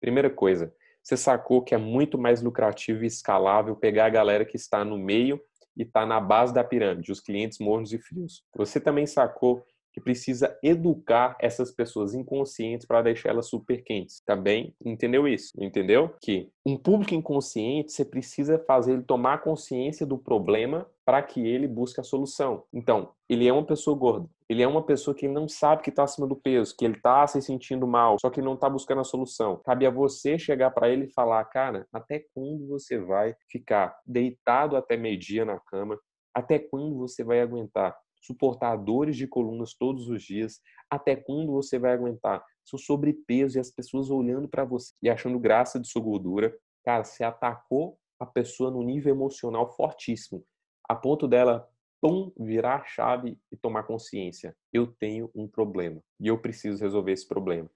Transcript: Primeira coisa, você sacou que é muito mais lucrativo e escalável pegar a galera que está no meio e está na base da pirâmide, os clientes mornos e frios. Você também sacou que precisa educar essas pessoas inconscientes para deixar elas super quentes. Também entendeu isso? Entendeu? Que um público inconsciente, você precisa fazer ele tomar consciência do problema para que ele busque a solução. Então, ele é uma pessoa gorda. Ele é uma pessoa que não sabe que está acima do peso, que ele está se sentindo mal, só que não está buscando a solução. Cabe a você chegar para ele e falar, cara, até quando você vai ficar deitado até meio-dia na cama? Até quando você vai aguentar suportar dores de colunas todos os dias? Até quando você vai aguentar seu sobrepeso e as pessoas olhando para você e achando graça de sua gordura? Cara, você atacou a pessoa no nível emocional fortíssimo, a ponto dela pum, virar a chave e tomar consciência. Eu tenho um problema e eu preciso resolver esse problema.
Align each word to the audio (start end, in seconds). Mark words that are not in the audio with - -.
Primeira 0.00 0.30
coisa, 0.30 0.74
você 1.02 1.16
sacou 1.16 1.62
que 1.62 1.74
é 1.74 1.78
muito 1.78 2.18
mais 2.18 2.42
lucrativo 2.42 3.04
e 3.04 3.06
escalável 3.06 3.76
pegar 3.76 4.06
a 4.06 4.10
galera 4.10 4.44
que 4.44 4.56
está 4.56 4.84
no 4.84 4.98
meio 4.98 5.40
e 5.76 5.82
está 5.82 6.04
na 6.04 6.20
base 6.20 6.52
da 6.52 6.64
pirâmide, 6.64 7.12
os 7.12 7.20
clientes 7.20 7.58
mornos 7.58 7.92
e 7.92 7.98
frios. 7.98 8.42
Você 8.56 8.80
também 8.80 9.06
sacou 9.06 9.64
que 9.92 10.00
precisa 10.00 10.56
educar 10.62 11.36
essas 11.40 11.70
pessoas 11.70 12.14
inconscientes 12.14 12.86
para 12.86 13.02
deixar 13.02 13.30
elas 13.30 13.48
super 13.48 13.82
quentes. 13.82 14.22
Também 14.24 14.74
entendeu 14.84 15.26
isso? 15.26 15.52
Entendeu? 15.58 16.14
Que 16.20 16.50
um 16.64 16.76
público 16.76 17.14
inconsciente, 17.14 17.92
você 17.92 18.04
precisa 18.04 18.58
fazer 18.66 18.92
ele 18.92 19.02
tomar 19.02 19.42
consciência 19.42 20.06
do 20.06 20.18
problema 20.18 20.86
para 21.04 21.22
que 21.22 21.44
ele 21.44 21.66
busque 21.66 22.00
a 22.00 22.04
solução. 22.04 22.62
Então, 22.72 23.10
ele 23.28 23.46
é 23.48 23.52
uma 23.52 23.64
pessoa 23.64 23.96
gorda. 23.96 24.28
Ele 24.48 24.62
é 24.62 24.68
uma 24.68 24.82
pessoa 24.82 25.14
que 25.14 25.28
não 25.28 25.48
sabe 25.48 25.82
que 25.82 25.90
está 25.90 26.02
acima 26.02 26.26
do 26.26 26.34
peso, 26.34 26.74
que 26.76 26.84
ele 26.84 26.96
está 26.96 27.26
se 27.26 27.40
sentindo 27.40 27.86
mal, 27.86 28.16
só 28.20 28.28
que 28.30 28.42
não 28.42 28.54
está 28.54 28.68
buscando 28.68 29.00
a 29.00 29.04
solução. 29.04 29.60
Cabe 29.64 29.86
a 29.86 29.90
você 29.90 30.38
chegar 30.38 30.70
para 30.72 30.88
ele 30.88 31.04
e 31.04 31.12
falar, 31.12 31.44
cara, 31.44 31.86
até 31.92 32.24
quando 32.34 32.66
você 32.66 32.98
vai 32.98 33.34
ficar 33.48 33.96
deitado 34.04 34.76
até 34.76 34.96
meio-dia 34.96 35.44
na 35.44 35.58
cama? 35.60 35.98
Até 36.34 36.58
quando 36.58 36.96
você 36.96 37.22
vai 37.22 37.40
aguentar 37.40 37.96
suportar 38.20 38.76
dores 38.76 39.16
de 39.16 39.26
colunas 39.26 39.74
todos 39.74 40.08
os 40.08 40.22
dias? 40.22 40.60
Até 40.88 41.16
quando 41.16 41.52
você 41.52 41.78
vai 41.78 41.92
aguentar 41.92 42.44
seu 42.64 42.78
sobrepeso 42.78 43.58
e 43.58 43.60
as 43.60 43.70
pessoas 43.70 44.10
olhando 44.10 44.48
para 44.48 44.64
você 44.64 44.94
e 45.02 45.10
achando 45.10 45.38
graça 45.38 45.80
de 45.80 45.88
sua 45.88 46.02
gordura? 46.02 46.54
Cara, 46.84 47.04
você 47.04 47.24
atacou 47.24 47.98
a 48.18 48.26
pessoa 48.26 48.70
no 48.70 48.82
nível 48.82 49.14
emocional 49.14 49.74
fortíssimo, 49.74 50.44
a 50.88 50.94
ponto 50.94 51.26
dela 51.26 51.68
pum, 52.00 52.32
virar 52.38 52.76
a 52.76 52.84
chave 52.84 53.38
e 53.52 53.56
tomar 53.56 53.82
consciência. 53.82 54.56
Eu 54.72 54.86
tenho 54.86 55.30
um 55.34 55.46
problema 55.46 56.00
e 56.18 56.28
eu 56.28 56.38
preciso 56.40 56.82
resolver 56.82 57.12
esse 57.12 57.26
problema. 57.26 57.68